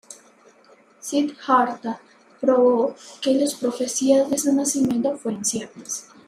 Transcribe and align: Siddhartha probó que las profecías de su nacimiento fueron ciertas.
Siddhartha 0.99 1.99
probó 2.39 2.95
que 3.21 3.35
las 3.35 3.53
profecías 3.53 4.27
de 4.31 4.39
su 4.39 4.51
nacimiento 4.51 5.15
fueron 5.15 5.45
ciertas. 5.45 6.09